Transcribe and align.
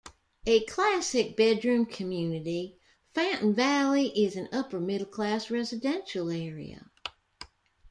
A 0.47 0.61
classic 0.61 1.37
bedroom 1.37 1.85
community, 1.85 2.79
Fountain 3.13 3.53
Valley 3.53 4.07
is 4.19 4.35
an 4.35 4.49
upper 4.51 4.79
middle-class 4.79 5.51
residential 5.51 6.31
area. 6.31 6.89